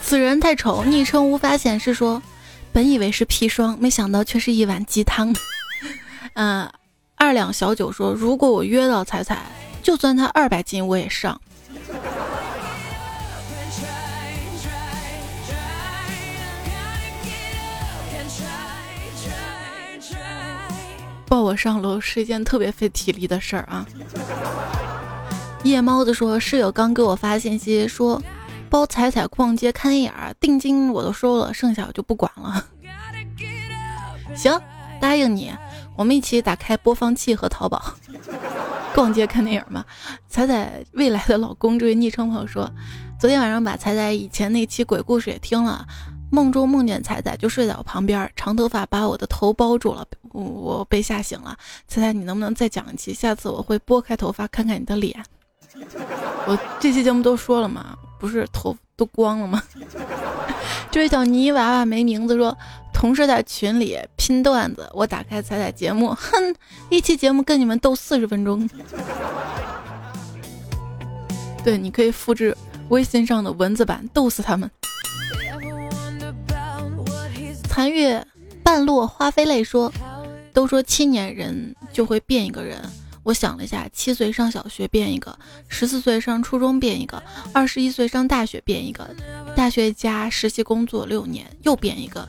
[0.02, 1.94] 此人太丑，昵称无法显示。
[1.94, 2.20] 说，
[2.72, 5.32] 本以为是砒霜，没想到却是一碗鸡汤。
[6.34, 6.68] 嗯，
[7.14, 9.38] 二两小酒说，如果我约到彩彩，
[9.82, 11.40] 就算他二百斤我也上。
[21.30, 23.86] 抱我上楼是一件特别费体力的事儿啊！
[25.62, 28.20] 夜猫子说，室友刚给我发信息说，
[28.68, 32.66] 包彩彩逛街看电影，定金我都收了，剩下我就不管了。
[34.34, 34.60] 行，
[35.00, 35.52] 答应你，
[35.96, 37.94] 我们一起打开播放器和淘宝，
[38.92, 39.86] 逛街看电影吧。
[40.28, 42.68] 彩彩未来的老公这位昵称朋友说，
[43.20, 45.86] 昨天晚上把彩彩以前那期鬼故事也听了。
[46.30, 51.56] 梦中梦见彩彩就睡在我旁边，长头发把我的头包住了，我我被吓醒了。
[51.88, 53.12] 彩彩，你能不能再讲一期？
[53.12, 55.22] 下次我会拨开头发看看你的脸。
[56.46, 59.62] 我这期节目都说了嘛，不是头都光了吗？
[60.90, 62.56] 这位小泥娃娃没名字说，
[62.92, 66.54] 同事在群里拼段子，我打开彩彩节目，哼，
[66.88, 68.68] 一期节目跟你们斗四十分钟。
[71.62, 72.56] 对，你可以复制
[72.88, 74.70] 微信上的文字版，逗死他们。
[77.70, 78.26] 残月
[78.64, 79.92] 半落花飞泪说，
[80.52, 82.76] 都说七年人就会变一个人。
[83.22, 89.08] 我想了一下，七岁上小学变一个，十四岁上初中变一个，二十一岁上大学变一个，
[89.54, 92.28] 大学加实习工作六年又变一个。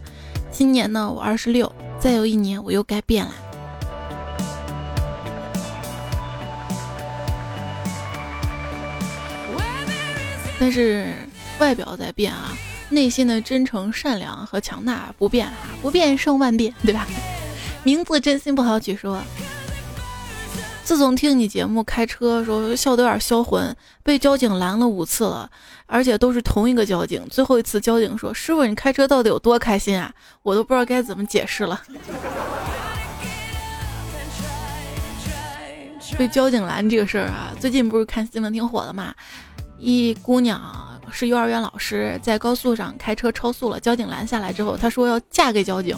[0.52, 3.34] 今年呢，我二十六，再有一年我又该变了。
[10.60, 11.12] 但是
[11.58, 12.56] 外表在变啊，
[12.92, 17.08] 内心的真诚、善良和强大不变啊，不变胜万变，对吧？
[17.84, 19.20] 名字真心不好取，说。
[20.84, 23.74] 自从听你节目开车时候笑得有点销魂，
[24.04, 25.50] 被交警拦了五次了，
[25.86, 27.26] 而且都是同一个交警。
[27.30, 30.14] 最后一次交警说：“师傅，你开车到底有多开心啊？”
[30.44, 31.82] 我都不知道该怎么解释了。
[36.18, 39.16] 被交警拦这个事儿啊，最近不是看新闻挺火的嘛？
[39.82, 40.62] 一姑娘
[41.12, 45.98] 是幼儿园老师，在高速上开车超速了，交警拦下来之后，她说要嫁给交警。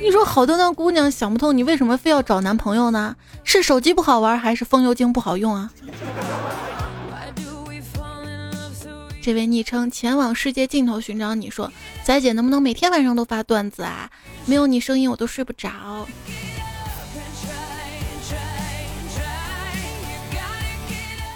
[0.00, 3.14] 你说好端端姑娘想不通，你为什么非要找男朋友呢？
[3.44, 5.70] 是手机不好玩，还是风油精不好用啊？
[9.22, 11.72] 这位昵称前往世界尽头寻找你说，
[12.02, 14.10] 仔姐能不能每天晚上都发段子啊？
[14.44, 15.70] 没有你声音我都睡不着。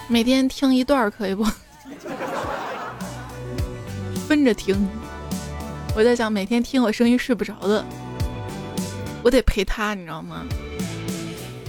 [0.07, 1.45] 每天听一段可以不？
[4.27, 4.87] 分着听。
[5.95, 7.83] 我在想每天听我声音睡不着的。
[9.23, 10.45] 我得陪他，你知道吗？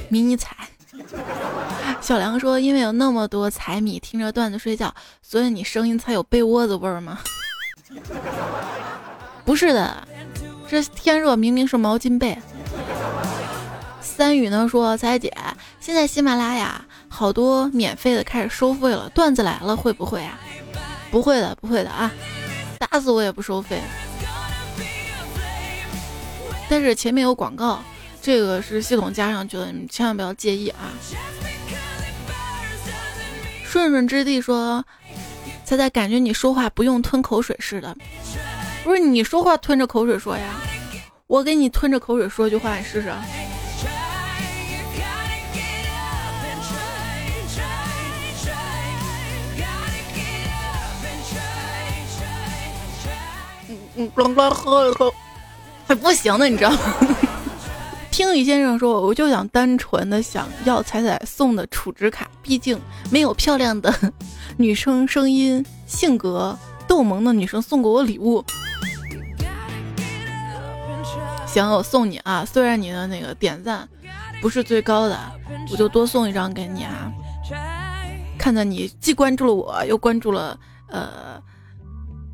[0.09, 0.68] 迷你彩，
[2.01, 7.18] 小梁说：“因为有那么多彩米听着段子睡觉，所以你声音才有被窝子味儿吗？”
[9.45, 10.07] 不是的，
[10.68, 12.39] 这天热明明是毛巾被。
[14.01, 15.32] 三雨呢说：“彩姐，
[15.80, 20.38] 现在喜马拉雅好多免费的开始收费了，段子来了会不会啊？
[21.11, 22.11] 不会的，不会的啊，
[22.78, 23.80] 打死我也不收费。”
[26.70, 27.82] 但是前面有广告，
[28.20, 30.92] 这个是系统加上去的，你千万不要介意啊。
[33.64, 34.84] 顺顺之地说
[35.64, 37.96] ：“猜猜，感觉你说话不用吞口水似的，
[38.84, 40.61] 不是你说话吞着口水说呀？
[41.26, 43.12] 我给你吞着口水说句话，你试试。”
[53.99, 55.12] 嗯嗯，咣咣喝一口。
[55.86, 56.78] 还不行呢，你知道吗？
[58.11, 62.78] 听雨先生说，我就想单纯的想要彩彩送的储值卡，毕竟
[63.11, 63.92] 没有漂亮的
[64.57, 68.44] 女生声音、性格逗萌的女生送过我礼物。
[71.46, 72.44] 行，我送你啊！
[72.44, 73.88] 虽然你的那个点赞
[74.40, 75.18] 不是最高的，
[75.70, 77.11] 我就多送一张给你啊！
[78.38, 81.42] 看在你既关注了我，又关注了呃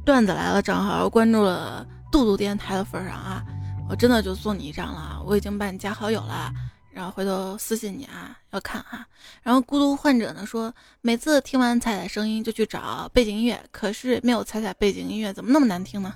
[0.05, 1.87] 段子来了账号，关注了。
[2.13, 3.43] 杜杜电台的份上啊，
[3.89, 6.53] 我真的就送你一张了，我已经把你加好友了，
[6.93, 9.05] 然后回头私信你啊，要看哈。
[9.43, 16.15] 然后孤独患者呢说，每次听完彩彩声音就去找背景音乐，可是没有彩彩背景音乐，怎么那么难听呢？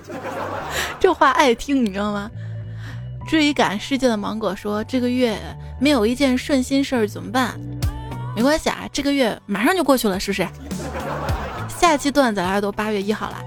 [1.00, 2.30] 这话爱听，你知道吗？
[3.26, 5.40] 追赶世界的芒果说，这个月
[5.80, 7.58] 没有一件顺心事儿怎么办？
[8.36, 10.46] 没关系啊，这个月马上就过去了，是不是？
[11.80, 13.42] 下期段子来都八月一号了。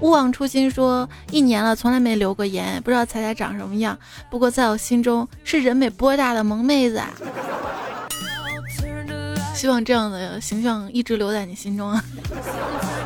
[0.00, 3.98] 勿忘初心说，一年了，从来没留过言，不知道彩彩长什么样。
[4.30, 7.02] 不过在我心中是人美波大的萌妹子。
[9.54, 12.02] 希望这样的形象一直留在你心中啊。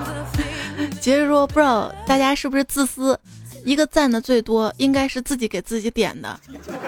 [1.01, 3.19] 接着说，不知道大家是不是自私，
[3.65, 6.41] 一个赞的最多应该是自己给自己点的。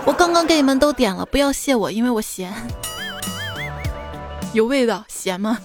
[0.04, 2.52] 我刚刚给你们都点了，不要谢我，因为我咸。
[4.52, 5.58] 有味道，咸吗？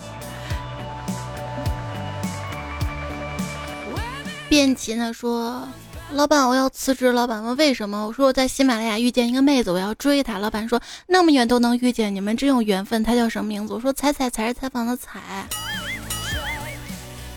[4.49, 5.67] 卞奇呢说
[6.13, 13.03] ：“老板，我要辞职。”老板问：“为什么？”我说：“我在喜马拉雅遇见一个妹子，我要追她。”老板说：“那么远都能遇见，你们真有缘分。
[13.03, 15.19] 她叫什么名字？”我说：“彩彩，才是采访的彩。”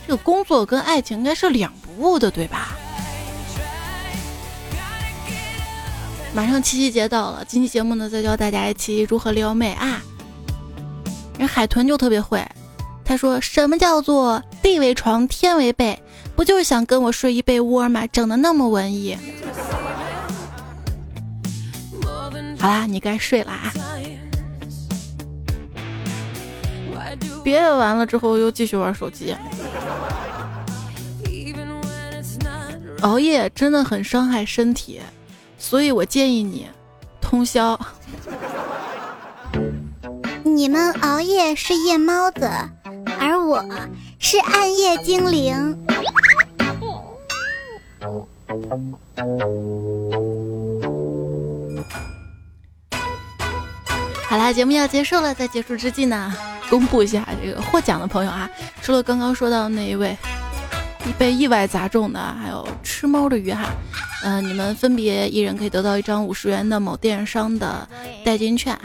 [0.06, 2.76] 这个工作跟爱情应该是两不误的，对吧？
[6.32, 10.00] 马上七夕节到了，今期节目呢，再教大家一起如何撩妹啊！
[11.36, 12.46] 人海豚就特别会，
[13.04, 16.00] 他说：“什么叫做地为床，天为被？”
[16.40, 18.06] 不就是想跟我睡一被窝吗？
[18.06, 19.14] 整的那么文艺。
[22.58, 23.70] 好啦，你该睡啦。
[27.44, 29.36] 别完了之后又继续玩手机。
[33.02, 34.98] 熬夜真的很伤害身体，
[35.58, 36.66] 所以我建议你
[37.20, 37.78] 通宵。
[40.42, 42.50] 你们熬夜是夜猫子，
[43.18, 43.62] 而我
[44.22, 45.76] 是暗夜精灵。
[54.28, 56.36] 好啦，节目要结束了，在结束之际呢，
[56.68, 58.48] 公布一下这个获奖的朋友啊，
[58.82, 60.14] 除了刚刚说到那一位
[61.18, 63.70] 被意外砸中的，还有吃猫的鱼哈，
[64.22, 67.88] 嗯，你们分别一人可以得到一张五十元的某电商的
[68.22, 68.78] 代金券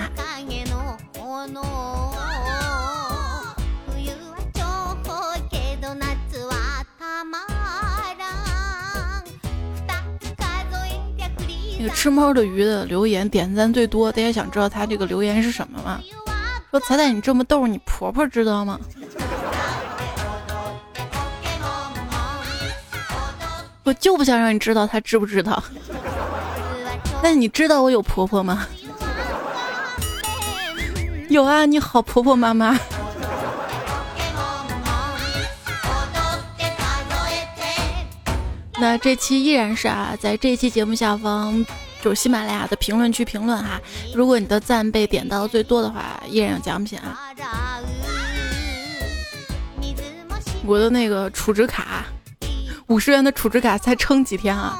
[11.89, 15.99] 吃猫的鱼的留言点赞最多，大家想知道他这个留言是什么吗？
[16.71, 18.79] 说彩彩你这么逗，你婆婆知道吗？
[23.83, 25.63] 我就不想让你知道，她知不知道？
[27.21, 28.65] 那你知道我有婆婆吗？
[31.29, 32.77] 有啊，你好婆婆妈妈。
[38.85, 41.65] 那这期依然是啊，在这期节目下方
[42.03, 43.81] 就是喜马拉雅的评论区评论哈，
[44.13, 47.19] 如果你的赞被点到最多的话，依然有奖品啊。
[50.63, 52.05] 我的那个储值卡，
[52.85, 54.77] 五十元的储值卡才撑几天啊！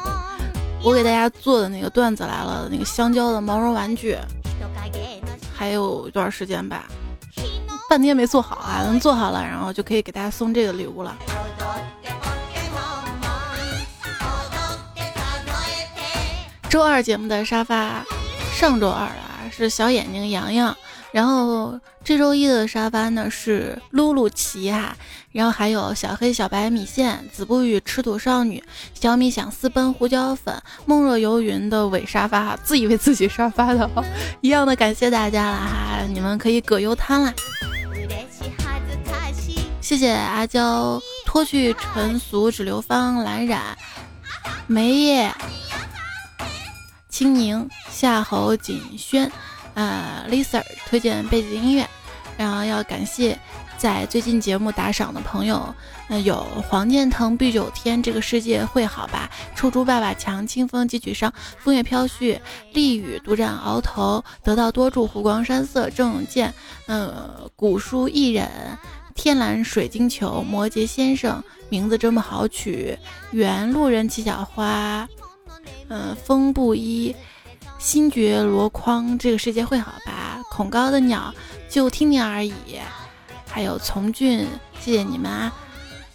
[0.83, 4.15] 我给大家做的那个段子来了，那个香蕉的毛绒玩具，
[5.51, 6.85] 还有一段时间吧，
[7.89, 11.17] 半天没做好啊，能做好了，然后就可以给大家送这个礼物了。
[16.76, 18.03] 周二节目的沙发，
[18.53, 20.76] 上周二啊是小眼睛洋洋，
[21.13, 24.93] 然后这周一的沙发呢是露露奇哈，
[25.32, 28.61] 然后还有小黑、小白、米线、子不语、吃土少女、
[28.93, 33.89] 小米想私奔、胡椒粉、梦若游云的伪沙发，自以为自己沙发的，
[34.41, 37.34] 一样的感谢大家了哈，你们可以葛优瘫啦，
[39.80, 43.61] 谢谢阿娇脱去尘俗只留芳蓝染。
[44.67, 45.34] 梅叶。
[47.16, 49.32] 青柠、夏侯锦轩，
[49.74, 51.88] 呃，Lisa 推荐背景音乐，
[52.36, 53.39] 然后要感谢
[53.78, 55.74] 在最近节目打赏的朋友，
[56.09, 59.32] 那有黄建腾、碧九天，这个世界会好吧？
[59.55, 62.38] 臭猪爸爸强，清风几曲伤，枫叶飘絮，
[62.74, 66.53] 丽雨独占鳌头，得到多助，湖光山色，郑永健，
[66.88, 68.78] 呃，古书一忍，
[69.13, 72.99] 天蓝水晶球，摩羯先生，名字这么好取，
[73.32, 75.07] 原路人七小花。
[75.89, 77.15] 嗯，风不一，
[77.77, 80.41] 心觉箩筐，这个世界会好吧？
[80.49, 81.33] 恐高的鸟，
[81.69, 82.53] 就听听而已。
[83.47, 84.47] 还有从俊，
[84.79, 85.53] 谢谢你们啊！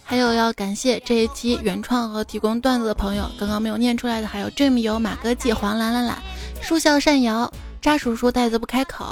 [0.03, 6.17] 还有要感谢这一期原创和提供段子的朋友，刚刚没有念出来的，还有 Jimmy 有马哥记、黄懒懒懒、
[6.61, 7.51] 树笑善瑶、
[7.81, 9.05] 渣叔叔袋子不开口。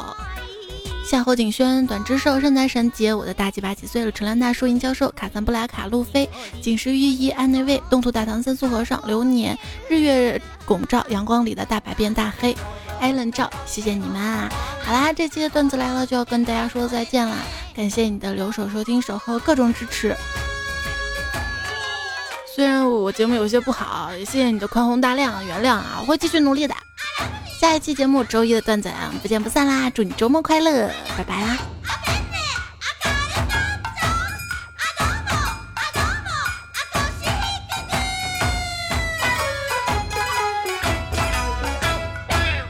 [1.09, 4.11] 夏侯景轩、短之兽、圣诞神杰、我的大鸡巴几岁了？
[4.11, 6.29] 陈兰大、叔，银教授、卡赞布拉卡、路飞、
[6.61, 9.57] 锦时玉衣、安内卫、东土大唐三素和尚、流年、
[9.89, 12.55] 日月拱照、阳光里的大白变大黑、
[12.99, 14.47] 艾伦照，谢谢你们啊！
[14.83, 17.37] 好啦，这期的段子来了就要跟大家说再见啦，
[17.75, 20.15] 感谢你的留守收听、守候、各种支持。
[22.59, 26.75] 虽然我节目有些不好，也谢谢你的宽宏大量，原谅啊，我会继续努力的。
[27.57, 28.91] 下一期节目周一的段子，
[29.21, 29.89] 不见不散啦！
[29.89, 31.57] 祝你周末快乐，拜拜啦！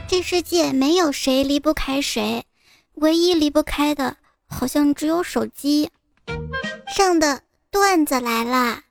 [0.06, 2.44] 这世界没有谁离不开谁，
[2.94, 4.18] 唯一离不开的，
[4.48, 5.90] 好像只有手机
[6.96, 8.84] 上的段子来啦！